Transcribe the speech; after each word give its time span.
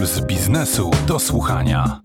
Puls 0.00 0.20
biznesu 0.20 0.90
do 1.06 1.18
słuchania. 1.18 2.00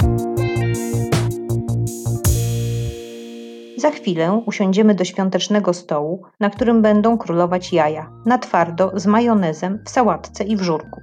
Za 3.78 3.92
chwilę 3.92 4.42
usiądziemy 4.46 4.96
do 4.96 5.06
świątecznego 5.06 5.74
stołu, 5.74 6.24
na 6.40 6.50
którym 6.50 6.82
będą 6.82 7.18
królować 7.18 7.74
jaja, 7.74 8.12
na 8.26 8.38
twardo, 8.38 8.92
z 8.96 9.06
majonezem, 9.06 9.80
w 9.86 9.90
sałatce 9.90 10.44
i 10.44 10.58
w 10.58 10.62
żurku. 10.62 11.02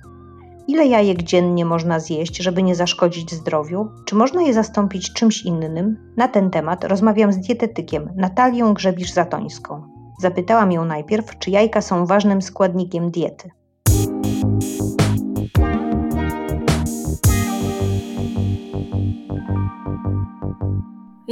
Ile 0.68 0.86
jajek 0.86 1.22
dziennie 1.22 1.64
można 1.64 2.00
zjeść, 2.00 2.36
żeby 2.36 2.62
nie 2.62 2.74
zaszkodzić 2.74 3.34
zdrowiu? 3.34 3.88
Czy 4.04 4.14
można 4.14 4.42
je 4.42 4.54
zastąpić 4.54 5.12
czymś 5.12 5.42
innym? 5.42 6.12
Na 6.16 6.28
ten 6.28 6.50
temat 6.50 6.84
rozmawiam 6.84 7.32
z 7.32 7.38
dietetykiem 7.38 8.10
Natalią 8.16 8.74
Grzebisz-Zatońską. 8.74 9.82
Zapytałam 10.20 10.72
ją 10.72 10.84
najpierw, 10.84 11.38
czy 11.38 11.50
jajka 11.50 11.80
są 11.80 12.06
ważnym 12.06 12.42
składnikiem 12.42 13.10
diety. 13.10 13.50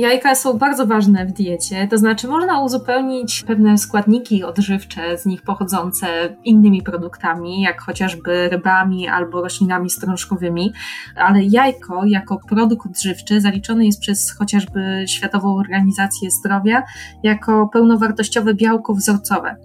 Jajka 0.01 0.35
są 0.35 0.59
bardzo 0.59 0.87
ważne 0.87 1.27
w 1.27 1.33
diecie, 1.33 1.89
to 1.89 1.99
znaczy 1.99 2.29
można 2.29 2.61
uzupełnić 2.61 3.43
pewne 3.43 3.79
składniki 3.79 4.45
odżywcze 4.45 5.19
z 5.19 5.27
nich 5.27 5.43
pochodzące 5.43 6.07
innymi 6.45 6.83
produktami, 6.83 7.61
jak 7.61 7.81
chociażby 7.81 8.49
rybami 8.49 9.09
albo 9.09 9.43
roślinami 9.43 9.91
strączkowymi, 9.91 10.73
ale 11.17 11.43
jajko 11.43 12.05
jako 12.05 12.39
produkt 12.49 12.87
odżywczy 12.87 13.41
zaliczone 13.41 13.87
jest 13.87 14.01
przez 14.01 14.33
chociażby 14.39 15.05
Światową 15.07 15.57
Organizację 15.57 16.31
Zdrowia 16.31 16.83
jako 17.23 17.69
pełnowartościowe 17.73 18.55
białko 18.55 18.95
wzorcowe. 18.95 19.57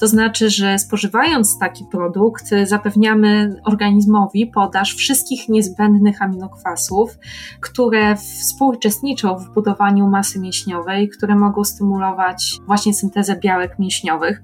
To 0.00 0.06
znaczy, 0.06 0.50
że 0.50 0.78
spożywając 0.78 1.58
taki 1.58 1.84
produkt 1.90 2.50
zapewniamy 2.64 3.60
organizmowi 3.64 4.46
podaż 4.46 4.94
wszystkich 4.94 5.48
niezbędnych 5.48 6.22
aminokwasów, 6.22 7.18
które 7.60 8.16
współuczestniczą 8.16 9.36
w 9.36 9.54
budowaniu 9.54 9.73
budowaniu 9.74 10.08
masy 10.08 10.40
mięśniowej, 10.40 11.08
które 11.08 11.36
mogą 11.36 11.64
stymulować 11.64 12.60
właśnie 12.66 12.94
syntezę 12.94 13.36
białek 13.36 13.78
mięśniowych. 13.78 14.42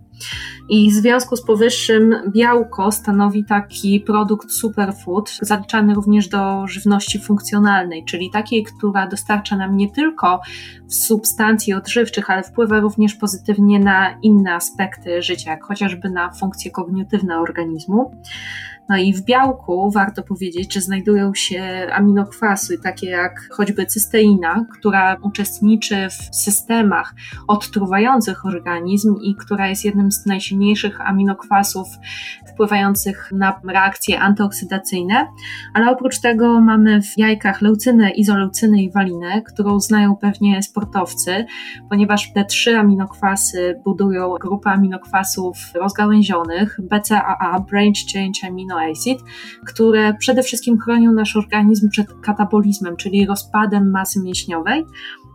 I 0.68 0.90
w 0.90 0.94
związku 0.94 1.36
z 1.36 1.42
powyższym 1.42 2.14
białko 2.28 2.92
stanowi 2.92 3.44
taki 3.44 4.00
produkt 4.00 4.52
superfood, 4.52 5.38
zaliczany 5.42 5.94
również 5.94 6.28
do 6.28 6.66
żywności 6.66 7.18
funkcjonalnej, 7.18 8.04
czyli 8.04 8.30
takiej, 8.30 8.64
która 8.64 9.06
dostarcza 9.06 9.56
nam 9.56 9.76
nie 9.76 9.90
tylko 9.90 10.40
substancji 10.88 11.74
odżywczych, 11.74 12.30
ale 12.30 12.42
wpływa 12.42 12.80
również 12.80 13.14
pozytywnie 13.14 13.80
na 13.80 14.18
inne 14.22 14.54
aspekty 14.54 15.22
życia, 15.22 15.50
jak 15.50 15.64
chociażby 15.64 16.10
na 16.10 16.30
funkcje 16.32 16.70
kognitywne 16.70 17.38
organizmu. 17.38 18.10
No 18.90 18.96
i 18.96 19.12
w 19.14 19.24
białku 19.24 19.90
warto 19.90 20.22
powiedzieć, 20.22 20.74
że 20.74 20.80
znajdują 20.80 21.34
się 21.34 21.86
aminokwasy, 21.92 22.78
takie 22.78 23.06
jak 23.06 23.48
choćby 23.50 23.86
cysteina, 23.86 24.66
która 24.78 25.16
uczestniczy 25.22 26.08
w 26.10 26.36
systemach 26.36 27.14
odtruwających 27.48 28.46
organizm 28.46 29.16
i 29.22 29.34
która 29.34 29.68
jest 29.68 29.84
jednym 29.84 30.09
z 30.12 30.26
najsilniejszych 30.26 31.00
aminokwasów 31.00 31.86
wpływających 32.52 33.32
na 33.32 33.60
reakcje 33.68 34.20
antyoksydacyjne. 34.20 35.26
Ale 35.74 35.90
oprócz 35.90 36.20
tego 36.20 36.60
mamy 36.60 37.02
w 37.02 37.18
jajkach 37.18 37.62
leucynę, 37.62 38.10
izoleucynę 38.10 38.82
i 38.82 38.92
walinę, 38.92 39.42
którą 39.42 39.80
znają 39.80 40.16
pewnie 40.16 40.62
sportowcy, 40.62 41.44
ponieważ 41.90 42.32
te 42.32 42.44
trzy 42.44 42.76
aminokwasy 42.76 43.80
budują 43.84 44.34
grupę 44.40 44.70
aminokwasów 44.70 45.56
rozgałęzionych, 45.74 46.80
BCAA, 46.82 47.60
Branch 47.70 47.98
Change 48.12 48.48
Amino 48.48 48.80
acid, 48.80 49.18
które 49.66 50.14
przede 50.14 50.42
wszystkim 50.42 50.78
chronią 50.78 51.12
nasz 51.12 51.36
organizm 51.36 51.88
przed 51.88 52.06
katabolizmem, 52.20 52.96
czyli 52.96 53.26
rozpadem 53.26 53.90
masy 53.90 54.20
mięśniowej. 54.22 54.84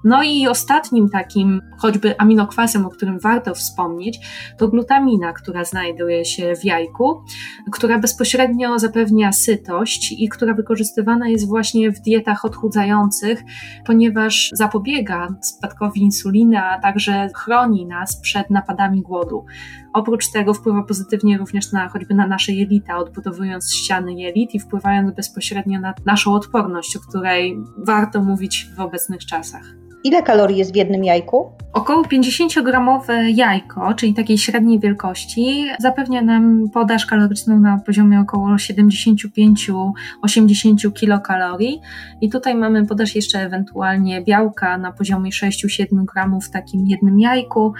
No 0.06 0.24
i 0.24 0.48
ostatnim 0.48 1.10
takim, 1.10 1.62
choćby 1.78 2.18
aminokwasem, 2.18 2.86
o 2.86 2.90
którym 2.90 3.20
warto 3.20 3.54
wspomnieć, 3.54 4.20
to 4.58 4.68
glutamina, 4.68 5.34
która 5.34 5.64
znajduje 5.64 6.26
się 6.26 6.56
w 6.56 6.66
jajku, 6.66 7.24
która 7.72 8.00
bezpośrednio 8.00 8.80
zapewnia 8.80 9.32
sytość 9.32 10.16
i 10.18 10.30
która 10.30 10.54
wykorzystywana 10.54 11.28
jest 11.28 11.48
właśnie 11.48 11.92
w 11.92 12.02
dietach 12.02 12.46
odchudzających, 12.46 13.44
ponieważ 13.86 14.50
zapobiega 14.54 15.28
spadkowi 15.42 16.02
insuliny, 16.02 16.60
a 16.60 16.80
także 16.80 17.30
chroni 17.36 17.86
nas 17.86 18.22
przed 18.22 18.50
napadami 18.50 19.02
głodu. 19.02 19.46
Oprócz 19.94 20.32
tego 20.32 20.54
wpływa 20.54 20.84
pozytywnie 20.84 21.38
również 21.38 21.72
na 21.72 21.90
choćby 21.90 22.16
na 22.16 22.28
nasze 22.28 22.52
jelita, 22.52 22.98
odbudowując 22.98 23.76
ściany 23.76 24.14
jelit 24.14 24.56
i 24.56 24.60
wpływając 24.60 25.16
bezpośrednio 25.16 25.80
na 25.80 25.94
naszą 26.06 26.34
odporność, 26.34 26.98
o 26.98 27.00
której 27.00 27.58
warto 27.78 28.24
mówić 28.24 28.70
w 28.78 28.80
obecnych 28.80 29.26
czasach. 29.26 29.86
Ile 30.06 30.24
kalorii 30.24 30.58
jest 30.58 30.74
w 30.74 30.76
jednym 30.76 31.04
jajku? 31.04 31.52
Około 31.74 32.04
50-gramowe 32.04 33.14
jajko, 33.36 33.94
czyli 33.94 34.14
takiej 34.14 34.38
średniej 34.38 34.80
wielkości, 34.80 35.66
zapewnia 35.80 36.22
nam 36.22 36.70
podaż 36.74 37.06
kaloryczną 37.06 37.60
na 37.60 37.80
poziomie 37.86 38.20
około 38.20 38.48
75-80 38.48 40.94
kilokalorii. 40.94 41.82
I 42.22 42.30
tutaj 42.30 42.56
mamy 42.56 42.86
podaż 42.86 43.16
jeszcze 43.16 43.40
ewentualnie 43.40 44.22
białka 44.22 44.78
na 44.78 44.92
poziomie 44.92 45.32
6-7 45.32 46.06
gramów 46.14 46.46
w 46.46 46.52
takim 46.52 46.88
jednym 46.88 47.20
jajku. 47.20 47.74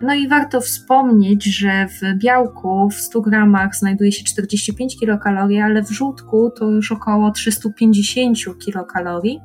No 0.00 0.14
i 0.14 0.28
warto 0.28 0.60
wspomnieć, 0.60 1.44
że 1.44 1.86
w 1.88 2.18
białku 2.18 2.90
w 2.90 2.94
100 2.94 3.20
gramach 3.20 3.76
znajduje 3.76 4.12
się 4.12 4.24
45 4.24 4.98
kilokalorii, 5.00 5.60
ale 5.60 5.82
w 5.82 5.90
żółtku 5.90 6.50
to 6.50 6.70
już 6.70 6.92
około 6.92 7.30
350 7.30 8.38
kilokalorii, 8.64 9.40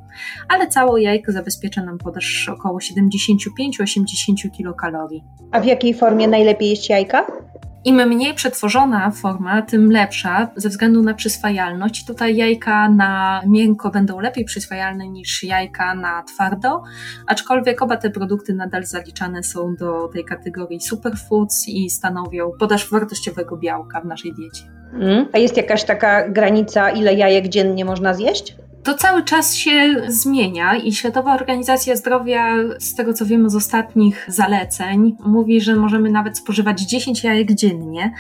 ale 0.50 0.68
całe 0.68 1.02
jajko 1.02 1.32
zabezpiecza 1.32 1.84
nam 1.84 1.98
podaż 1.98 2.50
około 2.50 2.80
75-80 2.80 4.52
kilokalorii. 4.58 5.24
A 5.52 5.60
w 5.60 5.66
jakiej 5.66 5.94
formie 5.94 6.28
najlepiej 6.28 6.70
jeść 6.70 6.90
jajka? 6.90 7.43
Im 7.86 7.96
mniej 7.96 8.34
przetworzona 8.34 9.12
forma, 9.12 9.62
tym 9.62 9.92
lepsza 9.92 10.48
ze 10.56 10.70
względu 10.70 11.02
na 11.02 11.14
przyswajalność. 11.14 12.06
Tutaj 12.06 12.36
jajka 12.36 12.90
na 12.90 13.42
miękko 13.48 13.90
będą 13.90 14.20
lepiej 14.20 14.46
przyswajalne 14.46 15.08
niż 15.08 15.44
jajka 15.44 15.96
na 15.96 16.24
twardo, 16.24 16.84
aczkolwiek 17.28 17.82
oba 17.82 17.98
te 17.98 18.10
produkty 18.10 18.54
nadal 18.54 18.86
zaliczane 18.86 19.44
są 19.44 19.76
do 19.76 20.08
tej 20.08 20.26
kategorii 20.26 20.82
superfoods 20.82 21.68
i 21.68 21.90
stanowią 21.90 22.52
podaż 22.60 22.90
wartościowego 22.90 23.58
białka 23.58 24.02
w 24.02 24.06
naszej 24.06 24.34
diecie. 24.34 24.64
Mm. 24.94 25.26
A 25.34 25.38
jest 25.38 25.58
jakaś 25.58 25.84
taka 25.84 26.30
granica, 26.30 26.90
ile 26.90 27.14
jajek 27.14 27.48
dziennie 27.48 27.86
można 27.86 28.14
zjeść? 28.14 28.56
To 28.84 28.94
cały 28.94 29.24
czas 29.24 29.56
się 29.56 29.96
zmienia 30.08 30.76
i 30.76 30.92
Światowa 30.92 31.34
Organizacja 31.34 31.96
Zdrowia, 31.96 32.56
z 32.80 32.96
tego 32.96 33.14
co 33.14 33.26
wiemy 33.26 33.50
z 33.50 33.56
ostatnich 33.56 34.26
zaleceń, 34.28 35.16
mówi, 35.26 35.62
że 35.62 35.76
możemy 35.76 36.12
nawet 36.12 36.38
spożywać 36.38 36.82
10 36.82 37.24
jajek 37.24 37.54
dziennie. 37.54 38.14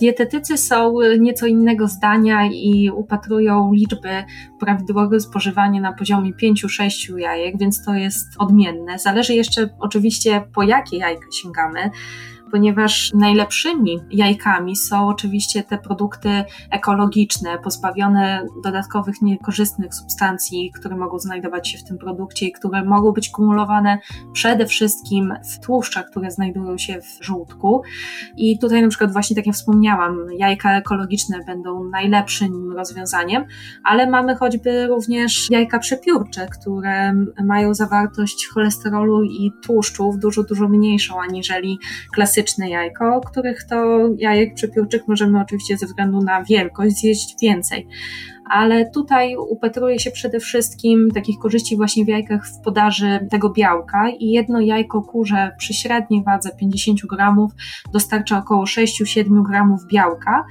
Dietetycy 0.00 0.56
są 0.56 0.94
nieco 1.18 1.46
innego 1.46 1.88
zdania 1.88 2.46
i 2.46 2.90
upatrują 2.90 3.72
liczby 3.72 4.24
prawidłowego 4.60 5.20
spożywania 5.20 5.80
na 5.80 5.92
poziomie 5.92 6.32
5-6 6.32 7.18
jajek, 7.18 7.58
więc 7.58 7.84
to 7.84 7.94
jest 7.94 8.26
odmienne. 8.38 8.98
Zależy 8.98 9.34
jeszcze 9.34 9.68
oczywiście 9.80 10.42
po 10.54 10.62
jakie 10.62 10.96
jajka 10.96 11.26
sięgamy 11.42 11.90
ponieważ 12.50 13.12
najlepszymi 13.14 14.00
jajkami 14.10 14.76
są 14.76 15.08
oczywiście 15.08 15.62
te 15.62 15.78
produkty 15.78 16.44
ekologiczne, 16.70 17.58
pozbawione 17.58 18.46
dodatkowych 18.64 19.22
niekorzystnych 19.22 19.94
substancji, 19.94 20.72
które 20.74 20.96
mogą 20.96 21.18
znajdować 21.18 21.68
się 21.68 21.78
w 21.78 21.84
tym 21.84 21.98
produkcie 21.98 22.46
i 22.46 22.52
które 22.52 22.84
mogą 22.84 23.12
być 23.12 23.30
kumulowane 23.30 23.98
przede 24.32 24.66
wszystkim 24.66 25.34
w 25.44 25.66
tłuszczach, 25.66 26.10
które 26.10 26.30
znajdują 26.30 26.78
się 26.78 27.00
w 27.00 27.24
żółtku. 27.24 27.82
I 28.36 28.58
tutaj 28.58 28.82
na 28.82 28.88
przykład 28.88 29.12
właśnie 29.12 29.36
tak 29.36 29.46
jak 29.46 29.54
wspomniałam, 29.54 30.16
jajka 30.38 30.78
ekologiczne 30.78 31.38
będą 31.46 31.84
najlepszym 31.84 32.72
rozwiązaniem, 32.72 33.44
ale 33.84 34.10
mamy 34.10 34.36
choćby 34.36 34.86
również 34.86 35.50
jajka 35.50 35.78
przepiórcze, 35.78 36.46
które 36.46 37.12
mają 37.44 37.74
zawartość 37.74 38.48
cholesterolu 38.54 39.22
i 39.22 39.52
tłuszczów 39.62 40.18
dużo, 40.18 40.42
dużo 40.42 40.68
mniejszą 40.68 41.20
aniżeli 41.20 41.78
klasyczne 42.14 42.37
klasyczne 42.38 42.70
jajko, 42.70 43.20
których 43.20 43.64
to 43.64 44.08
jajek 44.18 44.54
przepiórczych 44.54 45.08
możemy 45.08 45.40
oczywiście 45.40 45.76
ze 45.76 45.86
względu 45.86 46.20
na 46.20 46.44
wielkość 46.44 46.96
zjeść 46.96 47.34
więcej. 47.42 47.88
Ale 48.50 48.90
tutaj 48.90 49.36
upatruje 49.36 49.98
się 49.98 50.10
przede 50.10 50.40
wszystkim 50.40 51.10
takich 51.14 51.38
korzyści 51.38 51.76
właśnie 51.76 52.04
w 52.04 52.08
jajkach 52.08 52.46
w 52.46 52.60
podaży 52.64 53.26
tego 53.30 53.50
białka 53.50 54.10
i 54.18 54.30
jedno 54.30 54.60
jajko 54.60 55.02
kurze 55.02 55.52
przy 55.58 55.74
średniej 55.74 56.22
wadze 56.24 56.50
50 56.60 57.00
gramów 57.00 57.52
dostarcza 57.92 58.38
około 58.38 58.64
6-7 58.64 59.42
gramów 59.42 59.86
białka, 59.86 60.44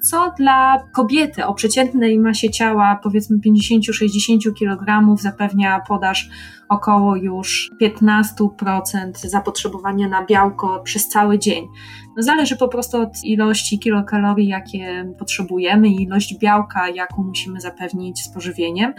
co 0.00 0.32
dla 0.38 0.82
kobiety 0.94 1.46
o 1.46 1.54
przeciętnej 1.54 2.18
masie 2.18 2.50
ciała 2.50 3.00
powiedzmy 3.02 3.38
50-60 3.38 4.54
kg 4.58 5.16
zapewnia 5.16 5.80
podaż 5.88 6.28
około 6.68 7.16
już 7.16 7.70
15% 7.82 9.12
zapotrzebowania 9.14 10.08
na 10.08 10.26
białko 10.26 10.80
przez 10.84 11.08
cały 11.08 11.38
dzień. 11.38 11.68
Zależy 12.16 12.56
po 12.56 12.68
prostu 12.68 13.00
od 13.00 13.24
ilości 13.24 13.78
kilokalorii, 13.78 14.48
jakie 14.48 15.12
potrzebujemy, 15.18 15.88
i 15.88 16.02
ilość 16.02 16.38
białka, 16.38 16.88
jaką 16.88 17.22
musimy 17.22 17.60
zapewnić 17.60 18.22
spożywieniem, 18.22 18.94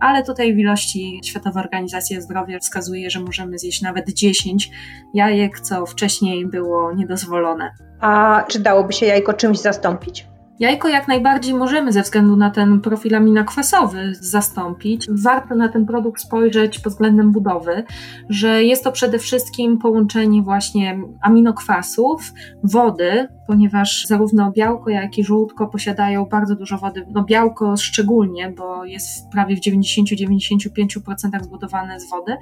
ale 0.00 0.24
tutaj 0.24 0.54
w 0.54 0.58
ilości 0.58 1.20
Światowa 1.24 1.60
Organizacja 1.60 2.20
Zdrowia 2.20 2.58
wskazuje, 2.58 3.10
że 3.10 3.20
możemy 3.20 3.58
zjeść 3.58 3.82
nawet 3.82 4.12
10 4.12 4.70
jajek, 5.14 5.60
co 5.60 5.86
wcześniej 5.86 6.46
było 6.46 6.92
niedozwolone. 6.92 7.74
A 8.00 8.42
czy 8.48 8.60
dałoby 8.60 8.92
się 8.92 9.06
jajko 9.06 9.32
czymś 9.32 9.58
zastąpić? 9.58 10.31
Jajko 10.58 10.88
jak 10.88 11.08
najbardziej 11.08 11.54
możemy 11.54 11.92
ze 11.92 12.02
względu 12.02 12.36
na 12.36 12.50
ten 12.50 12.80
profil 12.80 13.14
aminokwasowy 13.14 14.14
zastąpić. 14.14 15.06
Warto 15.10 15.54
na 15.54 15.68
ten 15.68 15.86
produkt 15.86 16.20
spojrzeć 16.20 16.78
pod 16.78 16.92
względem 16.92 17.32
budowy, 17.32 17.84
że 18.28 18.64
jest 18.64 18.84
to 18.84 18.92
przede 18.92 19.18
wszystkim 19.18 19.78
połączenie 19.78 20.42
właśnie 20.42 21.00
aminokwasów, 21.22 22.32
wody, 22.64 23.28
ponieważ 23.46 24.06
zarówno 24.06 24.52
białko, 24.52 24.90
jak 24.90 25.18
i 25.18 25.24
żółtko 25.24 25.66
posiadają 25.66 26.24
bardzo 26.24 26.56
dużo 26.56 26.78
wody. 26.78 27.06
No 27.10 27.24
białko 27.24 27.76
szczególnie, 27.76 28.50
bo 28.50 28.84
jest 28.84 29.30
prawie 29.30 29.56
w 29.56 29.60
90-95% 29.60 31.42
zbudowane 31.42 32.00
z 32.00 32.10
wody, 32.10 32.36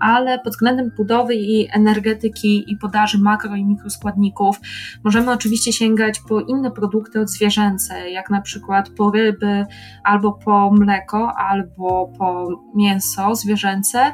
ale 0.00 0.38
pod 0.38 0.52
względem 0.52 0.90
budowy 0.96 1.34
i 1.34 1.68
energetyki 1.72 2.72
i 2.72 2.76
podaży 2.76 3.18
makro 3.18 3.56
i 3.56 3.64
mikroskładników 3.64 4.60
możemy 5.04 5.32
oczywiście 5.32 5.72
sięgać 5.72 6.20
po 6.28 6.40
inne 6.40 6.70
produkty 6.70 7.20
od 7.20 7.30
zwierzęce, 7.30 8.10
jak 8.10 8.30
na 8.30 8.40
przykład 8.40 8.90
po 8.90 9.10
ryby, 9.10 9.66
albo 10.04 10.32
po 10.32 10.70
mleko, 10.70 11.32
albo 11.36 12.12
po 12.18 12.48
mięso 12.74 13.34
zwierzęce 13.34 14.12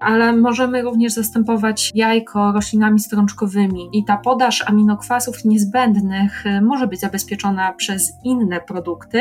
ale 0.00 0.36
możemy 0.36 0.82
również 0.82 1.12
zastępować 1.12 1.90
jajko 1.94 2.52
roślinami 2.52 3.00
strączkowymi 3.00 3.88
i 3.92 4.04
ta 4.04 4.16
podaż 4.16 4.64
aminokwasów 4.66 5.44
niezbędnych 5.44 6.46
y, 6.46 6.60
może 6.62 6.86
być 6.86 7.00
zabezpieczona 7.00 7.72
przez 7.72 8.12
inne 8.24 8.60
produkty, 8.60 9.20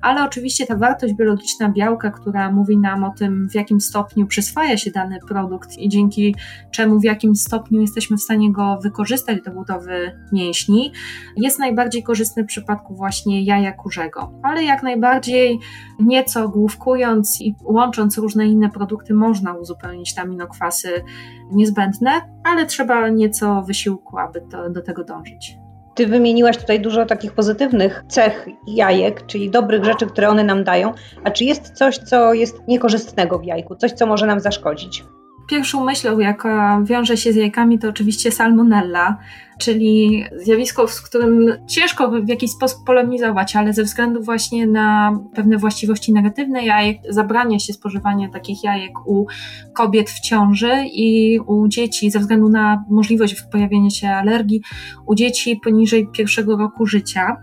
ale 0.00 0.24
oczywiście 0.24 0.66
ta 0.66 0.76
wartość 0.76 1.14
biologiczna 1.14 1.68
białka, 1.68 2.10
która 2.10 2.50
mówi 2.50 2.78
nam 2.78 3.04
o 3.04 3.10
tym, 3.10 3.48
w 3.48 3.54
jakim 3.54 3.80
stopniu 3.80 4.26
przyswaja 4.26 4.76
się 4.76 4.90
dany 4.90 5.18
produkt 5.28 5.78
i 5.78 5.88
dzięki 5.88 6.34
czemu 6.70 7.00
w 7.00 7.04
jakim 7.04 7.36
stopniu 7.36 7.80
jesteśmy 7.80 8.16
w 8.16 8.22
stanie 8.22 8.52
go 8.52 8.78
wykorzystać 8.82 9.42
do 9.42 9.50
budowy 9.50 10.12
mięśni, 10.32 10.92
jest 11.36 11.58
najbardziej 11.58 12.02
korzystny 12.02 12.44
w 12.44 12.46
przypadku 12.46 12.94
właśnie 12.94 13.44
jaja 13.44 13.72
kurzego. 13.72 14.32
Ale 14.42 14.64
jak 14.64 14.82
najbardziej 14.82 15.58
nieco 16.00 16.48
główkując 16.48 17.40
i 17.40 17.54
łącząc 17.64 18.18
różne 18.18 18.46
inne 18.46 18.70
produkty 18.70 19.14
można 19.14 19.54
uzupełnić 19.54 20.13
te 20.14 20.22
aminokwasy 20.22 21.04
niezbędne, 21.52 22.10
ale 22.44 22.66
trzeba 22.66 23.08
nieco 23.08 23.62
wysiłku, 23.62 24.18
aby 24.18 24.40
to, 24.40 24.70
do 24.70 24.82
tego 24.82 25.04
dążyć. 25.04 25.56
Ty 25.94 26.06
wymieniłaś 26.06 26.56
tutaj 26.56 26.80
dużo 26.80 27.06
takich 27.06 27.32
pozytywnych 27.32 28.04
cech 28.08 28.46
jajek, 28.66 29.26
czyli 29.26 29.50
dobrych 29.50 29.84
rzeczy, 29.84 30.06
które 30.06 30.28
one 30.28 30.44
nam 30.44 30.64
dają. 30.64 30.92
A 31.24 31.30
czy 31.30 31.44
jest 31.44 31.72
coś, 31.72 31.98
co 31.98 32.34
jest 32.34 32.68
niekorzystnego 32.68 33.38
w 33.38 33.44
jajku, 33.44 33.76
coś, 33.76 33.92
co 33.92 34.06
może 34.06 34.26
nam 34.26 34.40
zaszkodzić? 34.40 35.04
Pierwszą 35.48 35.84
myślą, 35.84 36.18
jaka 36.18 36.80
wiąże 36.84 37.16
się 37.16 37.32
z 37.32 37.36
jajkami, 37.36 37.78
to 37.78 37.88
oczywiście 37.88 38.30
salmonella, 38.30 39.16
czyli 39.58 40.24
zjawisko, 40.36 40.88
z 40.88 41.00
którym 41.00 41.52
ciężko 41.66 42.10
w 42.10 42.28
jakiś 42.28 42.50
sposób 42.50 42.84
polemizować, 42.86 43.56
ale 43.56 43.72
ze 43.72 43.82
względu 43.82 44.22
właśnie 44.22 44.66
na 44.66 45.18
pewne 45.34 45.58
właściwości 45.58 46.12
negatywne 46.12 46.64
jajek, 46.64 46.98
zabrania 47.08 47.58
się 47.58 47.72
spożywania 47.72 48.28
takich 48.28 48.64
jajek 48.64 49.06
u 49.06 49.26
kobiet 49.74 50.10
w 50.10 50.20
ciąży 50.20 50.72
i 50.92 51.40
u 51.46 51.68
dzieci, 51.68 52.10
ze 52.10 52.18
względu 52.18 52.48
na 52.48 52.84
możliwość 52.90 53.42
pojawienia 53.52 53.90
się 53.90 54.08
alergii 54.08 54.62
u 55.06 55.14
dzieci 55.14 55.60
poniżej 55.64 56.08
pierwszego 56.12 56.56
roku 56.56 56.86
życia. 56.86 57.36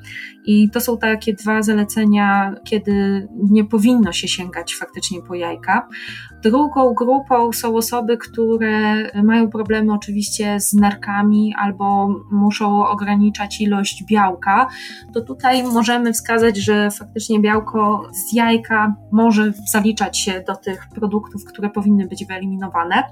I 0.45 0.69
to 0.69 0.79
są 0.79 0.97
takie 0.97 1.33
dwa 1.33 1.61
zalecenia, 1.61 2.55
kiedy 2.63 3.27
nie 3.49 3.65
powinno 3.65 4.11
się 4.11 4.27
sięgać 4.27 4.75
faktycznie 4.75 5.21
po 5.27 5.35
jajka. 5.35 5.87
Drugą 6.43 6.93
grupą 6.93 7.53
są 7.53 7.75
osoby, 7.75 8.17
które 8.17 9.09
mają 9.23 9.49
problemy 9.49 9.93
oczywiście 9.93 10.59
z 10.59 10.73
nerkami 10.73 11.53
albo 11.57 12.00
muszą 12.31 12.87
ograniczać 12.87 13.61
ilość 13.61 14.03
białka, 14.03 14.67
to 15.13 15.21
tutaj 15.21 15.63
możemy 15.63 16.13
wskazać, 16.13 16.57
że 16.57 16.91
faktycznie 16.91 17.39
białko 17.39 18.09
z 18.11 18.33
jajka 18.33 18.95
może 19.11 19.53
zaliczać 19.71 20.19
się 20.19 20.43
do 20.47 20.55
tych 20.55 20.87
produktów, 20.95 21.45
które 21.45 21.69
powinny 21.69 22.07
być 22.07 22.25
wyeliminowane. 22.25 23.03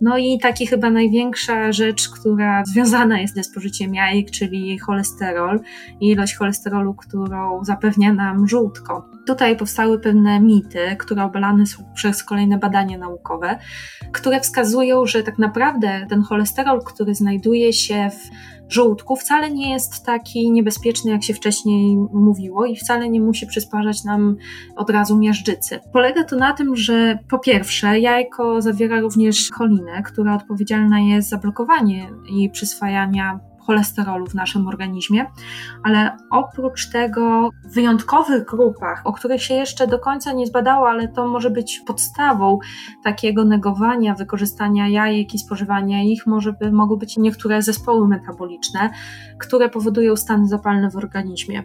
No 0.00 0.18
i 0.18 0.38
taki 0.38 0.66
chyba 0.66 0.90
największa 0.90 1.72
rzecz, 1.72 2.08
która 2.08 2.64
związana 2.64 3.20
jest 3.20 3.34
ze 3.34 3.44
spożyciem 3.44 3.94
jajek, 3.94 4.30
czyli 4.30 4.78
cholesterol 4.78 5.60
i 6.00 6.08
ilość 6.08 6.34
cholesterolu, 6.34 6.94
którą 6.94 7.64
zapewnia 7.64 8.12
nam 8.12 8.48
żółtko. 8.48 9.13
Tutaj 9.26 9.56
powstały 9.56 9.98
pewne 9.98 10.40
mity, 10.40 10.96
które 10.98 11.24
obalane 11.24 11.66
są 11.66 11.84
przez 11.94 12.24
kolejne 12.24 12.58
badania 12.58 12.98
naukowe, 12.98 13.58
które 14.12 14.40
wskazują, 14.40 15.06
że 15.06 15.22
tak 15.22 15.38
naprawdę 15.38 16.06
ten 16.08 16.22
cholesterol, 16.22 16.82
który 16.84 17.14
znajduje 17.14 17.72
się 17.72 18.10
w 18.10 18.30
żółtku 18.68 19.16
wcale 19.16 19.50
nie 19.50 19.72
jest 19.72 20.06
taki 20.06 20.52
niebezpieczny, 20.52 21.10
jak 21.10 21.24
się 21.24 21.34
wcześniej 21.34 21.96
mówiło 22.12 22.66
i 22.66 22.76
wcale 22.76 23.10
nie 23.10 23.20
musi 23.20 23.46
przysparzać 23.46 24.04
nam 24.04 24.36
od 24.76 24.90
razu 24.90 25.18
miażdżycy. 25.18 25.80
Polega 25.92 26.24
to 26.24 26.36
na 26.36 26.52
tym, 26.52 26.76
że 26.76 27.18
po 27.30 27.38
pierwsze 27.38 28.00
jajko 28.00 28.62
zawiera 28.62 29.00
również 29.00 29.50
cholinę, 29.50 30.02
która 30.02 30.34
odpowiedzialna 30.34 31.00
jest 31.00 31.28
za 31.28 31.38
blokowanie 31.38 32.10
i 32.30 32.50
przyswajania 32.50 33.40
cholesterolu 33.66 34.26
w 34.26 34.34
naszym 34.34 34.68
organizmie, 34.68 35.26
ale 35.82 36.16
oprócz 36.30 36.90
tego 36.90 37.50
w 37.64 37.74
wyjątkowych 37.74 38.44
grupach, 38.44 39.02
o 39.04 39.12
których 39.12 39.42
się 39.42 39.54
jeszcze 39.54 39.86
do 39.86 39.98
końca 39.98 40.32
nie 40.32 40.46
zbadało, 40.46 40.88
ale 40.88 41.08
to 41.08 41.28
może 41.28 41.50
być 41.50 41.80
podstawą 41.86 42.58
takiego 43.04 43.44
negowania 43.44 44.14
wykorzystania 44.14 44.88
jajek 44.88 45.34
i 45.34 45.38
spożywania 45.38 46.02
ich, 46.02 46.26
może 46.26 46.52
by, 46.52 46.72
mogą 46.72 46.96
być 46.96 47.16
niektóre 47.16 47.62
zespoły 47.62 48.08
metaboliczne, 48.08 48.90
które 49.38 49.68
powodują 49.68 50.16
stany 50.16 50.48
zapalne 50.48 50.90
w 50.90 50.96
organizmie. 50.96 51.62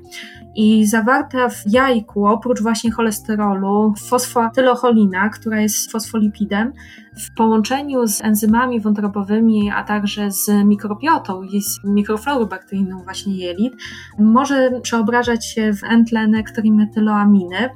I 0.56 0.86
zawarta 0.86 1.50
w 1.50 1.64
jajku, 1.66 2.28
oprócz 2.28 2.62
właśnie 2.62 2.92
cholesterolu, 2.92 3.94
fosfatylocholina, 4.10 5.30
która 5.30 5.62
jest 5.62 5.92
fosfolipidem, 5.92 6.74
w 7.18 7.36
połączeniu 7.36 8.08
z 8.08 8.22
enzymami 8.22 8.80
wątrobowymi, 8.80 9.72
a 9.72 9.84
także 9.84 10.32
z 10.32 10.50
mikrobiotą 10.66 11.44
i 11.44 11.62
z 11.62 11.80
mikroflorą 11.84 12.46
bakteryjną 12.46 13.04
właśnie 13.04 13.38
jelit, 13.38 13.74
może 14.20 14.82
przeobrażać 14.82 15.46
się 15.46 15.74
w 15.74 15.84
N-tlenek 15.84 16.52
trimetyloaminy, 16.52 17.70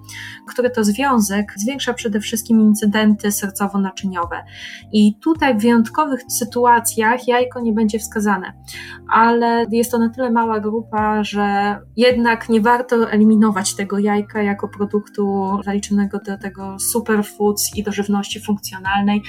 który 0.50 0.70
to 0.70 0.84
związek 0.84 1.54
zwiększa 1.58 1.94
przede 1.94 2.20
wszystkim 2.20 2.62
incydenty 2.62 3.28
sercowo-naczyniowe. 3.32 4.44
I 4.94 5.16
tutaj 5.20 5.58
w 5.58 5.62
wyjątkowych 5.62 6.22
sytuacjach 6.28 7.28
jajko 7.28 7.62
nie 7.62 7.74
będzie 7.74 8.00
wskazane, 8.00 8.54
ale 9.10 9.66
jest 9.72 9.92
to 9.92 10.00
na 10.00 10.10
tyle 10.10 10.32
mała 10.32 10.60
grupa, 10.60 11.24
że 11.24 11.78
jednak 11.98 12.50
nie 12.50 12.62
warto 12.62 13.12
eliminować 13.12 13.76
tego 13.76 14.00
jajka 14.00 14.42
jako 14.42 14.68
produktu 14.68 15.50
zaliczonego 15.64 16.20
do 16.20 16.38
tego 16.38 16.80
superfoods 16.80 17.76
i 17.76 17.84
do 17.84 17.92
żywności 17.92 18.42
funkcjonalnej, 18.42 19.22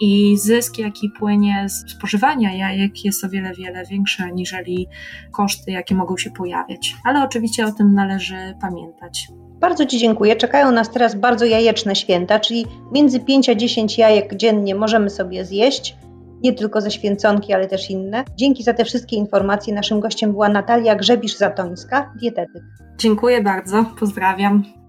i 0.00 0.36
zysk, 0.36 0.78
jaki 0.78 1.10
płynie 1.10 1.66
z 1.68 1.90
spożywania 1.90 2.54
jajek 2.54 3.04
jest 3.04 3.24
o 3.24 3.28
wiele, 3.28 3.54
wiele 3.54 3.84
większy 3.84 4.22
aniżeli 4.22 4.88
koszty, 5.32 5.70
jakie 5.70 5.94
mogą 5.94 6.16
się 6.16 6.30
pojawiać. 6.30 6.94
Ale 7.04 7.24
oczywiście 7.24 7.66
o 7.66 7.72
tym 7.72 7.94
należy 7.94 8.54
pamiętać. 8.60 9.28
Bardzo 9.60 9.86
Ci 9.86 9.98
dziękuję. 9.98 10.36
Czekają 10.36 10.72
nas 10.72 10.90
teraz 10.90 11.14
bardzo 11.14 11.44
jajeczne 11.44 11.96
święta, 11.96 12.40
czyli 12.40 12.66
między 12.92 13.20
5 13.20 13.48
a 13.48 13.54
10 13.54 13.98
jajek 13.98 14.36
dziennie 14.36 14.74
możemy 14.74 15.10
sobie 15.10 15.44
zjeść. 15.44 15.96
Nie 16.42 16.52
tylko 16.52 16.80
ze 16.80 16.90
święconki, 16.90 17.52
ale 17.52 17.66
też 17.66 17.90
inne. 17.90 18.24
Dzięki 18.36 18.62
za 18.62 18.74
te 18.74 18.84
wszystkie 18.84 19.16
informacje. 19.16 19.74
Naszym 19.74 20.00
gościem 20.00 20.32
była 20.32 20.48
Natalia 20.48 20.96
Grzebisz-Zatońska, 20.96 22.10
dietetyk. 22.20 22.62
Dziękuję 22.98 23.42
bardzo, 23.42 23.84
pozdrawiam. 24.00 24.81